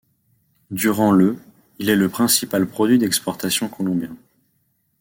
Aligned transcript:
Durant 0.71 1.11
le 1.11 1.37
il 1.77 1.87
est 1.87 1.95
le 1.95 2.09
principal 2.09 2.65
produit 2.67 2.97
d'exportation 2.97 3.69
colombien. 3.69 4.17